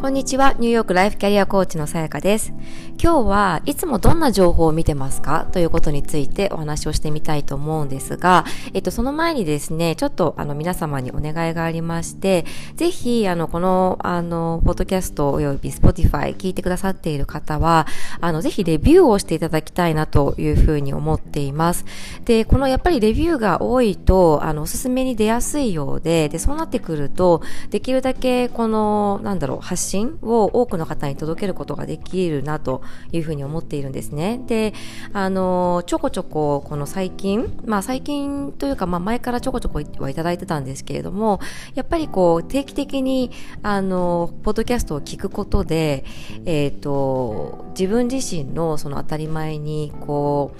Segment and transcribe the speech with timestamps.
[0.00, 2.54] こんにちは、ニューヨークライフキャリアコーチのさやかです。
[3.02, 5.46] 今日はいつもどんな情報を見てますか？
[5.52, 8.44] ということについてお話をしてみたいと思うんですが、
[8.74, 12.44] えっと、その前にですね、ちょっとあの皆様にお願いがありまして、
[12.76, 17.86] ぜひ、あの、この、あの、ポッドキャストおよび Spotify 聞いてくださっている方は、
[18.20, 21.86] あの、ぜひレビューをしていただきたいなというふうに思っています。
[22.26, 27.40] で、このやっぱりレビューが多いと、あの、おすすめに出やすいようで、で、そうなってくると、
[27.70, 34.40] できるだけこの、なんだろう、発信を多くの方に届けることができるなというふうに思っているんですね。
[34.46, 34.74] で、
[35.12, 41.40] あの、ちょこちょここの最近、まあ最近というか、まあ前からちょこちょこはいただいてたんですけれども、
[41.74, 43.30] やっぱりこう定期的に
[43.62, 46.04] あの、ポッドキャストを聞くことで、
[46.44, 50.52] えっ、ー、と、自分自身のその当たり前にこ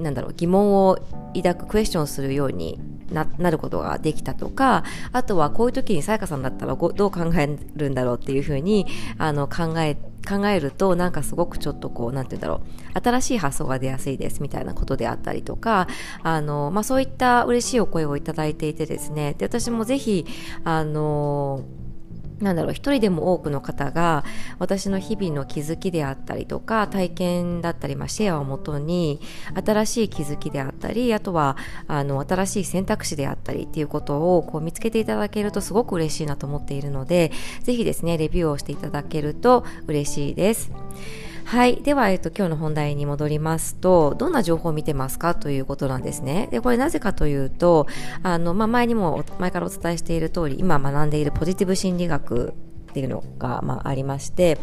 [0.00, 0.98] う、なんだろう、疑問を
[1.34, 2.78] 抱くクエスチョンするように
[3.10, 8.86] ななることができたとかあとはこういう時にさやかさんだったらどう考えるんだろうっていうふうに
[9.18, 12.62] あの考え考えるとなんかすごくちょっとこうなんて言うんだろ
[12.94, 15.86] う新しい発想が出やすいですみたいなことであったりとか
[16.22, 20.26] あの、まあ、そういった嬉しいお声をいただいていてですねで私もぜひ
[20.64, 21.64] あの
[22.40, 24.24] なんだろう、一人でも多くの方が
[24.58, 29.20] 私の日々の気づきであったりとか体験だったり、まあ、シェアをもとに
[29.54, 31.56] 新しい気づきであったりあとは
[31.88, 40.70] あの新しい選択肢であったりっていうことをこう見つけていただけるとすごく嬉しいなと思っているのでぜひですねレビューをしていただけると嬉しいです。
[41.46, 41.80] はい。
[41.82, 46.48] では、えっと、今日の本題に戻りますと、どんな情報を見てますかということなんですね。
[46.50, 47.86] で、これなぜかというと、
[48.24, 52.52] あの、まあ、前にも、前からお伝えしている通り、今学んでいるポジティブ心理学
[52.90, 54.58] っていうのが、まあ、ありまして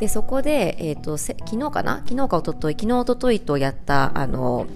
[0.00, 1.98] でそこで、えーと、昨日かな？
[2.06, 4.66] 昨日かおととい昨日おとといとやったあの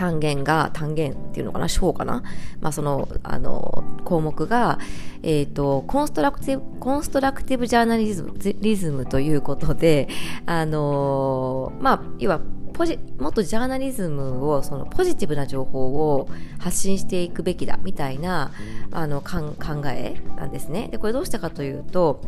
[0.00, 2.22] 単元が、単元っていうのかな、章かな、
[2.62, 4.78] まあ、その、あの、項目が、
[5.22, 10.08] えっ、ー、と、コンストラクティブ、コンストラクティブジャーナリズム、リズムということで、
[10.46, 12.40] あの、まあ、要は、
[12.72, 18.52] ポジもっとジャーナリズムをそのポジティブな情報を発信していくべきだみたいな
[18.90, 19.54] あの考
[19.88, 20.88] えなんですね。
[20.90, 22.22] でこれどうしたかというと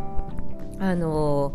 [0.79, 1.55] あの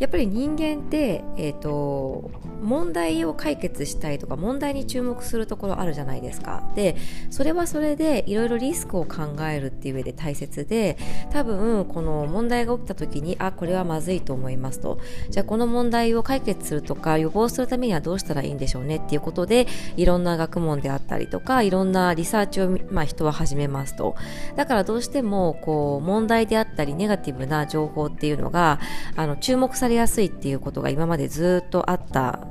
[0.00, 2.30] やっぱり人間って、えーと、
[2.62, 6.62] 問題を解決したいとか問題に注目するところあるじゃないですか。
[6.74, 6.96] で
[7.30, 10.96] それはそれでいろいろリスクを考えるっていう上で大切で
[11.30, 14.98] 多分この問題が起きた時にあこれはまずいと思いますと。
[15.28, 19.66] じゃあこの問題を解決するとか予防するためにはどうしたらいいんでしょうねっていうことで
[19.98, 24.16] いろんな学問であったりとかいろんなリサーチを、まあ、人は始めますと。
[24.56, 28.80] だからどうしてもこう問題であったりネガティブな情報っていうのが
[29.14, 32.46] あの注目されれやすいっていうことが今までずっとあった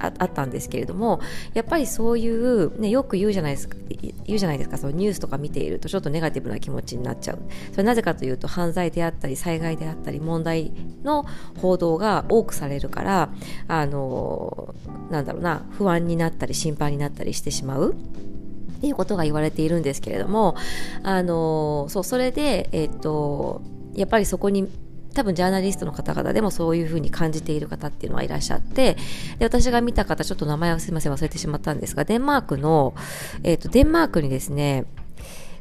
[0.00, 1.20] ああったんですけれども
[1.54, 3.76] やっぱりそういう、ね、よく言うじゃないですか
[4.24, 7.38] 言うじゃないですかそのニュースとか見ているとちょっとネガティブな気持ちになっちゃう。
[7.70, 10.72] それなぜかというと犯罪であったり災害であったり問題
[11.04, 11.24] の
[11.60, 13.30] 報道が多くされるから
[13.68, 14.74] あの
[15.10, 17.94] なんだろうな不安になったり心配になったりしてしまう。
[17.94, 20.56] っていうことが言われているんですけれども
[21.04, 23.62] あのそうそれでえっ、と
[23.94, 24.68] やっぱりそこに
[25.12, 28.96] 多分ジャーナリストの方々でもそういうふうに感じている方っていうのはいらっしゃって
[29.38, 32.94] で私が見た方ちょっと名前はすいません忘れてしまったんですがデンマークの、
[33.42, 34.84] えっ、ー、とデンマークにですね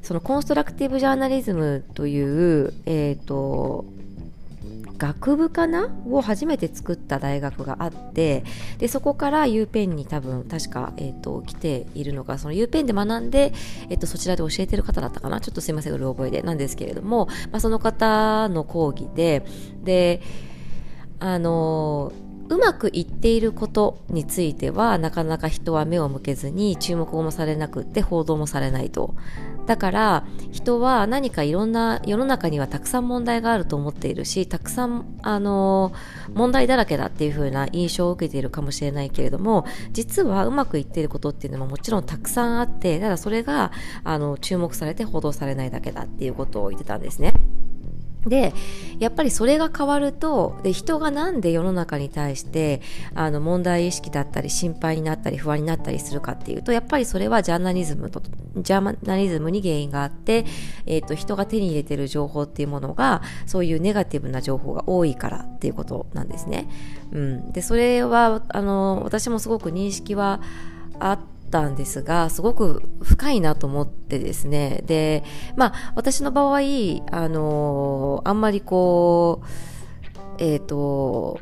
[0.01, 3.85] そのコンストラクティブジャーナリズムという、えっ、ー、と
[5.01, 5.89] 学部かな？
[6.07, 8.43] を初めて作った大学があって
[8.77, 13.51] でそこから U ペンに多分確か、えーと、来ているのがその U ペンで学んで、
[13.89, 15.41] えーと、そちらで教えてる方だったかな？
[15.41, 16.43] ちょっとすいませんうる覚えで。
[16.43, 19.43] なんですけれども、まあ、その方の講義で
[19.83, 20.21] で
[21.19, 29.15] あのーうまくいっていることについてはなかなか人は目を向けずに注目もされなくって報道もされないと
[29.67, 35.93] だから人は何かいろんな世の中にはたくさん問題があると思っているしたくさんあの
[36.33, 43.71] 問題だらけだっていう風な印象を受けているかもしれないけれども実はうまくいっていることっていうのももちろんたくさんあってただそれが
[44.03, 47.33] あの注目されて報道されないだけだっていうことを言ってたんですね。
[48.25, 48.53] で
[48.99, 52.81] やっぱりそれが変わるとで人がなんで世の中に対して
[53.15, 58.21] あの問題意識だったり心配になったり不安になったりするかっていうとやっぱりそれはジャーナリズムと
[58.57, 60.45] ジャーナリズムに原因があって、
[60.85, 66.69] えーと、人が手に入れてる情報っていうものがそういうネガティブな情報が多いからっていうことなんですね。
[67.11, 70.41] うん、でそれはあの私もすごく認識は
[70.99, 71.19] あっ
[71.51, 74.81] ったんですが、すごく深いなと思ってですね。
[74.85, 75.23] で、
[75.57, 76.59] まあ、私の場合、
[77.11, 79.47] あの、あんまりこう、
[80.39, 81.39] えっ、ー、と、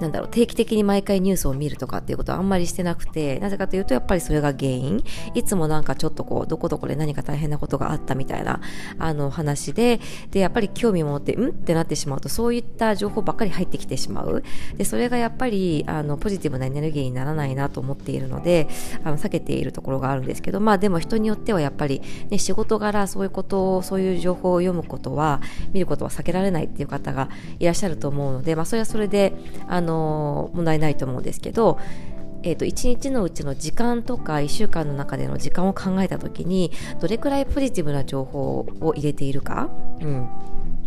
[0.00, 5.02] なんだろう、定期的に毎回ニュースを見るとかっていうことはあんまりしてなくて、なぜかというとやっぱりそれが原因。
[5.34, 8.60] いつもなんかちょっとこう、どこどこで何か大変なことがあったみたいな、
[8.98, 10.00] あの話で、
[10.30, 11.50] で、やっぱり興味を持って、うん？
[11.50, 14.42] ってなってしまうと、そういった情報ばっかり入ってきてしまう。
[14.76, 18.68] で、それがやっぱり、あの、ポジティブなエネルギーにならないなと思っているので、
[19.04, 25.40] あの、避けているところがあるんですけど、まあでも人によってはやっぱり、ね、仕事柄そういうことを、そういう情報を読むことは、
[25.72, 27.28] 見ることは避けられないっていう方が
[27.58, 29.32] いらっしゃると思うので、まあそれはそれで、
[29.66, 31.78] あの、問題ないと思うんですけど、
[32.42, 39.70] えーと、1日のうちの時間とか1週間の中での時間を考えた時にどれくらいポジティブな情報を入れているか、
[40.00, 40.28] うん、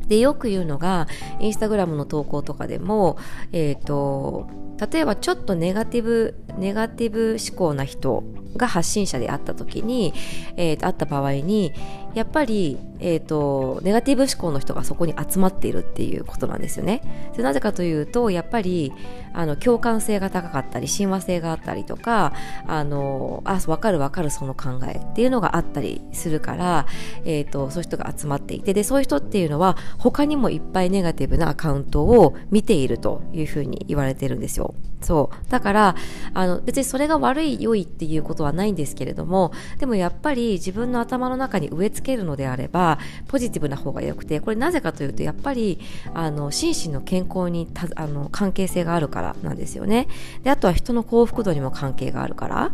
[0.08, 1.08] でよく言うのが
[1.40, 3.18] インスタグラムの投稿とかでも、
[3.52, 4.50] えーと、
[4.92, 8.24] 例えばちょっとネガティブネガティブ思考な人
[8.56, 10.14] が発信者であった時に、
[10.58, 11.74] えー、あった場合に
[12.14, 17.32] やっぱり、えーと、ネガティブ思考の人がそこに集まっているっていうことなんですよね。
[17.38, 18.92] なぜかというとやっぱり
[19.34, 22.34] あの共感性が高かったり親和性があったりとか
[22.68, 26.86] あのあ分かる分かるその考えっていうのがあったりするから、
[27.24, 34.74] えーと、そういう人が集まっていてでそういう人っていうのは他にもいっぱいネガティブなアカウントを見ているというふうに言われてるんですよ。
[35.02, 35.52] そう。
[35.52, 35.96] だから
[36.34, 45.80] あの別にそれが悪い良いっていうことはないんですけれどもでもやっぱり自分の頭の中に植え付けるのであればポジティブな方が良くてこれなぜかというとやっぱり
[46.14, 50.08] あの心身の健康にあの関係性があるからなんですよね。
[50.44, 52.72] であとは人の幸福度にも関係があるから。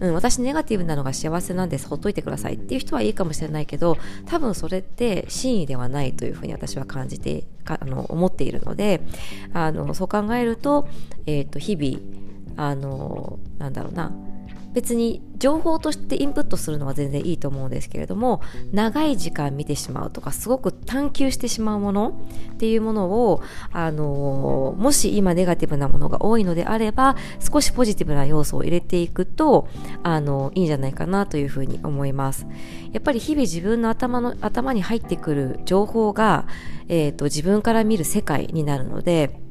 [0.00, 9.00] うん、私ネガティブなのが幸せなんですほっといてくださいっていう人はいいかもしれないけど多分それって真意ではないというふうに私は感じてあの思っているので
[9.52, 10.88] あのそう考えると,、
[11.26, 11.98] えーと日々
[12.56, 14.12] あのなんだろうな
[14.78, 18.40] 別に情報としてインプットするのは全然いいと思うんですけれども
[18.70, 22.14] 長い時間見てしまうとかすごく探求してしまうもの
[22.52, 23.42] っていうものを、
[23.72, 29.66] あのもし今ネガティブなものが多いのであれば少しポジティブな要素を入れていくと、
[30.04, 32.46] あのいいんじゃないかなというふうに思います。
[32.92, 36.46] やっぱり日々自分の頭の頭に入ってくる情報が、
[36.86, 39.47] えーと自分から見る世界になるので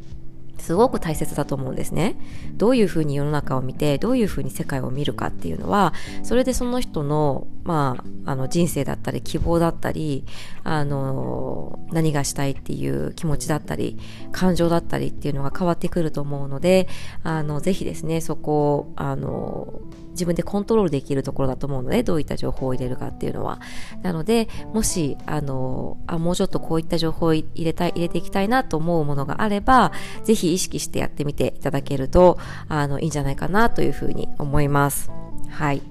[0.67, 2.17] すごく大切だと思うんですね。
[2.51, 5.93] どういうふうに世の中を見て、どういうふうに世界を見るかっていうのは、
[6.23, 10.25] それでその人の、まあ、あの人生だったり、希望だったり、
[10.65, 13.97] あの、何がしたいっていう気持ちだったり、
[14.33, 16.89] 感情だったりっていうのが変わってくると思うので、
[17.23, 19.79] あの、ぜひですね、そこを、あの、
[20.11, 23.59] 自分でコントロールできるところだと思うので、どういった情報を入れるかっていうのは。
[24.01, 29.91] なので、もし、あの、あ、もうちょっとこういった情報を入れたい、入れていきたいなと思うものがあれば、
[30.23, 35.11] ぜひ意識してやってみていただけると、あの、いいんじゃないかなというふうに思います。
[35.49, 35.81] はい。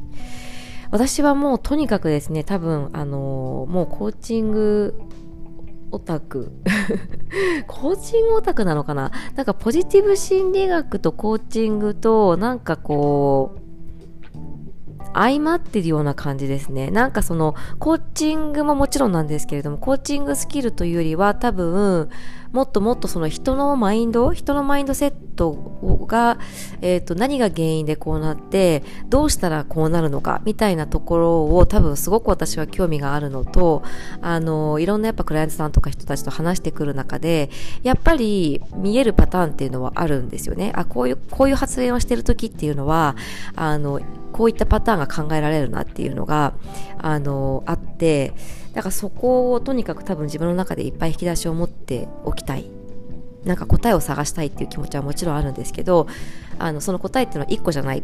[0.91, 4.95] 私はもうとにかくですね、多分、あの、もうコーチング
[5.93, 6.53] オタク
[7.67, 9.13] コーチングオタクなのかな？
[9.35, 13.66] なんかポジティブ心理学とコーチングとなんかこう
[15.17, 16.91] 相まってるような感じですね。
[16.91, 22.11] なんかその、コーチングももちろんなんですけれども、コーチングスキルというよりは多分、
[22.57, 25.53] もっともっとその人のマインド、人のマインドセット
[26.09, 26.39] が、
[26.81, 33.83] えっ、ー、と、何が原因でこうなって、どうしたらこうなるのか、みたいなところを多分すごく私は興味があるのと、
[34.23, 37.51] あの、いろんなやっぱクライアントさんとか人たちと話してくる中で、
[37.83, 40.73] やっぱり見えるパターンっていうのはあるんですよね。
[40.75, 43.17] あ、こういう、こういう発言をしてる時っていうのは、
[43.55, 44.01] あの、
[44.33, 46.55] こういったパターンが考えられるなっていうのが、
[46.97, 48.33] あの、あって、
[48.77, 52.67] だからそこをとにかく多分自分の中でいっぱい引き出しを持っておきたい。
[53.43, 56.07] なんか答えを探したいっていう気持ちはもちろんあるんですけど、
[56.59, 58.03] あの、その答えっていうのは1個じゃない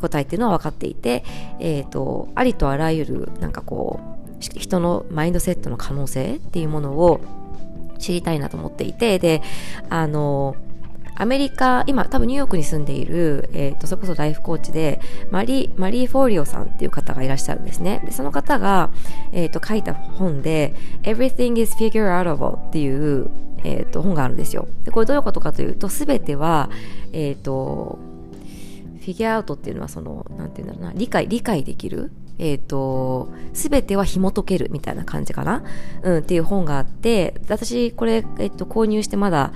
[0.00, 1.24] 答えっていうのは分かっていて、
[1.58, 7.20] え、ー、と、ありとあらゆる、なんかこう、人のマインドセットの可能性っていうものを
[7.98, 9.42] 知りたいなと思っていて、で、
[9.88, 10.54] あの、
[11.14, 15.00] アメリカ、今多分ニューヨークに住んでいる、えっ、ー、と、それこそライフコーチで、
[15.30, 18.02] マリー、マリー・フォーリオさんっていう方がいらっしゃるんですね。
[18.04, 18.90] で、その方が、
[19.32, 23.30] えっ、ー、と、書いた本で、Everything is figure outable っていう、
[23.64, 24.66] えっ、ー、と、本があるんですよ。
[24.84, 26.70] で、これどういうことかというと、すべては、
[27.12, 27.98] えっ、と、
[29.00, 35.62] フィギュアアウトっていうのはその、なんていうんだろうな、理解、理解できるえっ、ー、と、すべては紐解けるみたいな感じかな？
[36.02, 39.52] うん、っていう本があって、私、これ、えっ、と、購入してまだ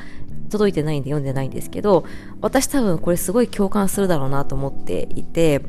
[0.48, 2.04] 届いてないんで読んでないんですけど、
[2.40, 5.62] 私多分これすごい共感するだろうなと思っていて、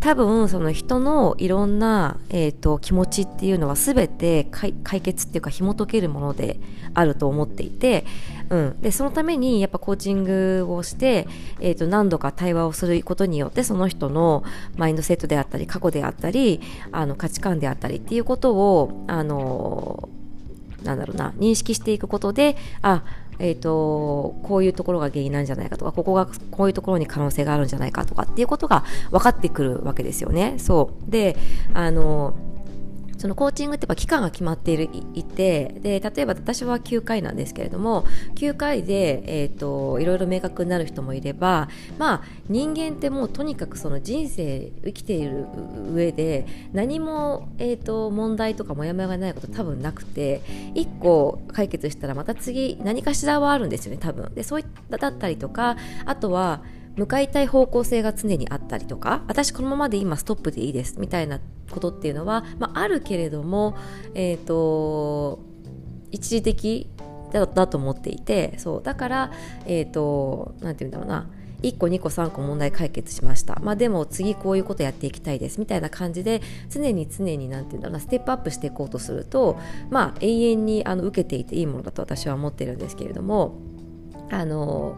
[0.00, 6.60] 多分その人のいろんな、えーと、気持ちっていうのは全て解決っていうか紐解けるもので
[6.94, 8.04] あると思っていて、
[8.50, 11.26] うん、でそのためにやっぱコーチングをして、
[11.60, 14.44] えーと、何度か対話をすることによってその人の
[14.76, 16.60] マインドセットであったり過去であったり
[16.92, 20.08] あの価値観であったりっていうことをあの
[20.82, 23.02] なんだろうな認識していくことであ
[23.38, 30.54] えーと、こういうところが原因なんじゃないかとかここがこういうところに可能性があるんじゃないかとかっていうことが分かってくるわけですよね。
[30.58, 31.36] そうで
[31.74, 32.34] あの
[33.18, 38.04] そのコーチングってやっぱ期間が決まっていてで例えば私は9回なんですけれども
[38.34, 41.68] 9回で、えーと、いろいろ明確になる人もいれば、
[41.98, 45.46] まあ、人間ってもうとにかくその人生生きている
[45.92, 50.42] 上で何も、えーと、問題とかモヤモヤがないこと多分なくて
[50.74, 54.34] 1個解決したらまた次何かしらはあるんですよね多分。
[54.34, 56.62] でそういっただったりとかあとは
[56.96, 63.76] 向かいたい方向性が常にあったりとか私このままで今ストップでいいですみたいなことっていうのは、まあ、あるけれども、
[64.14, 65.40] えーと、
[66.10, 66.88] 一時的
[67.32, 69.32] だだと思っていてそうだから
[69.66, 71.28] えっ、ー、となんて言うんだろうな
[71.62, 79.58] 1個2個3個問題解決しました、まあ、でも次こういうことやっていきたいですみたいな感じで常に常に何て言うんだろうなステップアップしていこうとすると、
[79.90, 83.58] まあ、永遠にあの受けていていいものだと私は思ってるんですけれども
[84.30, 84.96] あの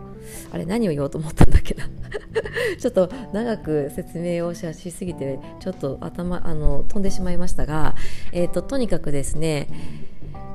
[0.52, 1.84] あれ何を言おうと思ったんだっけな。
[2.78, 7.94] ちょっと長く説明をしすぎてちょっと頭あの飛んでしまいましたが、
[8.32, 9.68] えーと、とにかくですね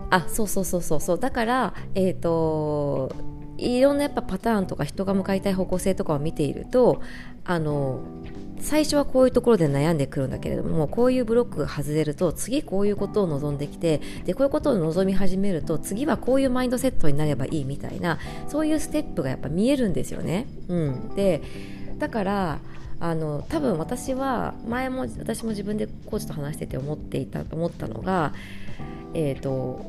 [0.09, 1.19] あそうそうそうそうそう。
[1.19, 3.11] だからえっ、ー、と
[3.57, 7.01] いろんなやっぱパターンとか人が向かいたい方向性とかを見ていると
[7.45, 8.01] あの
[8.63, 20.47] 最初はこういうところで悩んでくるんだけれどもこういうブロックが外れると次こういうことを望んできてでこういうことを望み始めると次はこういうマインドセットになればいいみたいなそういうステップがやっぱ見えるんですよね。
[20.69, 21.41] うん、で
[21.99, 22.59] だから
[23.01, 28.33] あの多分私は前も私も自分でコーチと話してて思っていた思ったのが
[29.13, 29.85] えっ、ー、と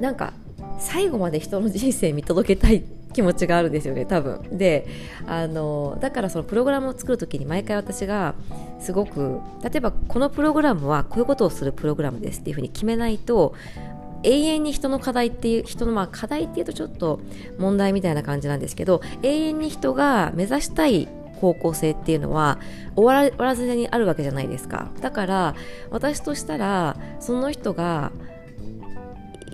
[0.00, 0.32] なんか
[0.80, 2.82] 最後まで人の人生見届けたい
[3.18, 4.56] 気持ちがあるんですよね多分。
[4.56, 4.86] で
[5.26, 8.36] あのだからそのプログラムを作る時に毎回私が
[8.78, 13.56] すごく例えばこのプログラムはこういうことをするプログラムですっていうふうに決めないと
[14.22, 17.18] 永遠に人の課題っていう人のまあ課題っていうとちょっと
[17.58, 21.08] 問題みたいな感じなんですけど永遠に人が目指したい
[21.40, 22.60] 方向性っていうのは
[22.94, 24.92] 終わらずにあるわけじゃないですか。
[25.00, 25.56] だから
[25.90, 28.12] 私としたらその人が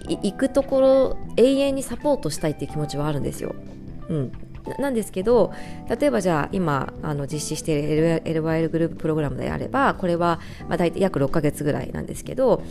[0.09, 3.55] 行くところ永遠にサポートしたいっていう気持ちはあるんですよ。
[4.09, 4.33] うん、
[4.79, 5.53] なんですけど
[5.89, 12.63] 例えばじゃあ今あの実施している LYL グループプログラムであればこれはまあ大体約6ヶ月ぐらいなんですけど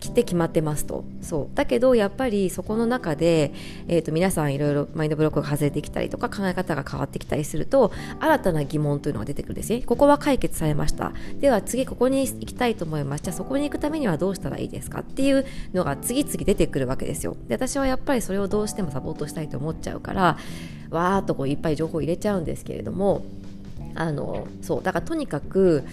[0.00, 1.04] 来て決まってますと。
[1.20, 1.54] そう。
[1.54, 3.52] だけどやっぱりそこの中で、
[3.86, 9.82] えーと、皆さんいろいろマインドブロックが外れてきたりとか考え方が変わってきたりすると新たな疑問というのが出てくるんですね。
[9.82, 11.12] ここは解決されました。
[11.38, 13.24] では次ここに行きたいと思います。
[13.24, 15.00] じゃあそこに行くためにはどうしたらいいですか？
[15.00, 17.36] っていうのが次々出てくるわけですよ。
[17.46, 20.38] で私はやっぱりそれをどうしてもサポートしたいと思っちゃうから
[20.94, 23.24] わーっとこういっぱい情報入れちゃうんですけれども
[23.94, 25.84] あのそうだからとにかく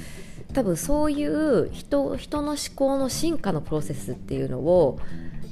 [0.53, 5.00] 多分そういう人人の思考の進化のプロセスっていうのを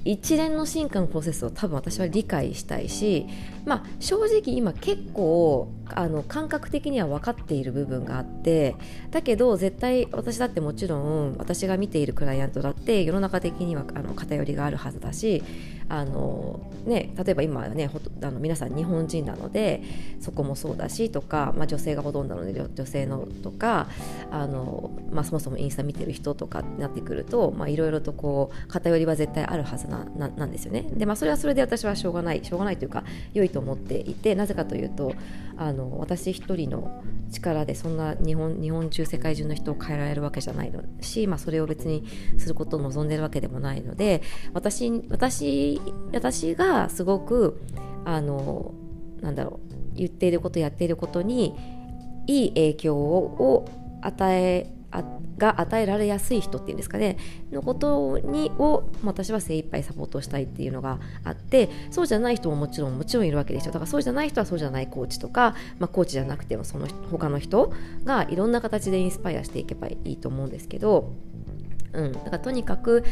[0.05, 3.27] 一連の進化のプロセスを多分私は理解したいし、
[3.65, 8.75] まあ、正直今結構あの感覚的には分かっている部分があって
[9.11, 15.43] だけど絶対私だってもちろん私が見ているクライアントだって世の中的にはあの偏りがあるはずだし
[15.89, 17.89] あの、ね、例えば今ね
[18.21, 19.81] あの皆さん日本人なので
[20.19, 23.87] そこもそうだしとか、まあ、女性がほとんどなので女性のとか
[24.29, 30.83] あの、まあ、そもそもインスタ見てる人とかになってくるといろいろとこう偏りは絶対あるはずなななんですよね。
[30.93, 35.13] でまあ、それはそれで私はしょうがないしょうがないというか良いと思っていてなぜかというと
[35.57, 40.83] あの私一人の力でそんな日本日本中世界中の人を変えられるわけじゃないの。
[41.01, 42.03] し、まあ、それを別に
[42.37, 44.21] することを望んでるわけでもないので
[44.53, 45.81] 私私
[46.13, 47.61] 私がすごく
[48.05, 48.73] あの
[49.21, 49.59] なんだろ
[49.93, 51.55] う言っていることやっていることに
[52.25, 53.65] いい影響を
[54.01, 54.71] 与え
[55.39, 57.17] が与えられやすい人っていうんですかね。
[57.51, 63.72] のことにを私は精一杯サポートしたいっていうのがあってそうじゃない人ももちろんもちろんいるわけですよ。
[63.72, 71.13] だからそうじゃない人はそうじゃないコーチとか、まあ、コーチじゃなくてもその他の人がいろんな形でインスパイアしていけばいいと思うんですけど
[71.93, 73.03] うん、だからとにかく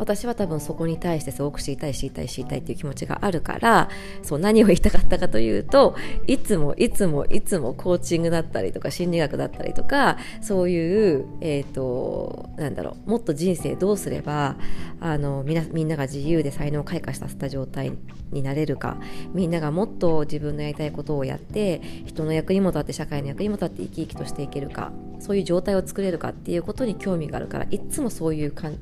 [0.00, 3.90] 私は多分そこに対してすごく知りたい知りたい知りたいっていう気持ちがあるから
[4.22, 5.94] そう何を言いたかったかというと
[6.26, 14.56] いつもいつもいつもコーチングだったりとか心理学だったりとかそういう、えーと、なんだろうもっと人生どうすれば
[15.00, 17.92] あのみなみんなが自由で才能を開花させた状態
[18.32, 18.96] になれるか
[19.34, 24.92] みんながもっと自分のやりたいことをやって人の役にも立って社会の役にも立って生き生きとしていけるか。
[25.20, 28.78] そういう状態を作れるかっていうことに興味があるからいつもそういう関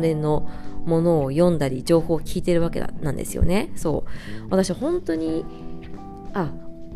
[0.00, 0.48] 連の
[0.84, 3.72] ものを読んだり情報を聞いてるわけなんですよね。
[3.76, 4.46] そう。
[4.50, 5.44] 私本当に
[6.34, 6.52] あ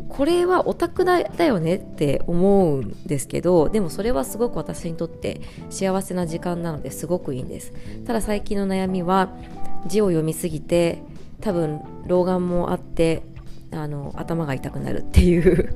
[0.09, 7.73] これはオタクだよねって思うんですけどでもそれはすごく私にとって幸せな時間なのですごくいいんです。
[8.05, 9.29] ただ最近の悩みは
[9.87, 11.01] 字を読みすぎて
[11.41, 13.23] 多分老眼もあって
[13.73, 15.75] あの頭が痛くなるっていう。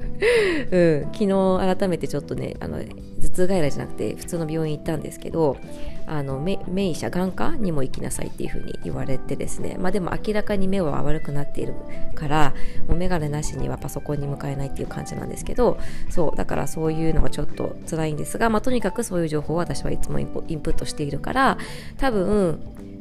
[0.69, 5.57] うん、昨日改めてちょっとねあの頭痛外来じゃなくて普通の病院行ったんですけど
[6.05, 9.77] あの目医者眼科にも行きなさいっていう風に言われてですね。
[9.79, 11.73] まあでも明らかに目は悪くなっている
[12.15, 12.53] から
[12.87, 15.77] もう眼鏡なしにはパソコンに向かえないっていう感じなんですけど
[16.09, 21.57] そうだからそういうのがちょっと辛いんですが、まあ、とにかくそういう情報を私はいつもインプットしているから
[21.97, 22.59] 多分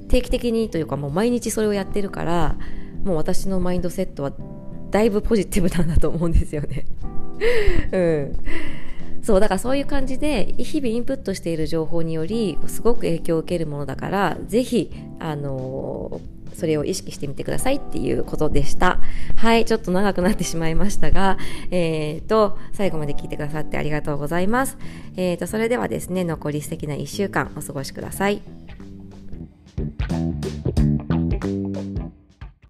[0.09, 2.57] 定期的にというかもう毎日それをやってるから
[3.05, 4.33] もう私のマインドセットは
[4.97, 6.87] だいぶポジティブなんだと思うんですよね。
[7.93, 8.37] うん。
[9.23, 19.00] そう、だからそういう感じで、日々インプットしている情報により、すごく影響を受けるものだから、ぜひ、あのー、それを意識してみてくださいっていうことでした。
[19.37, 21.37] はい、ちょっと長くなってしまいましたが、
[21.71, 24.79] えっ、ー、と、最後まで聞いてくださってありがとうございます。
[25.17, 28.41] えっ、ー、と、それではですね、残り素敵な1週間お過ごしください。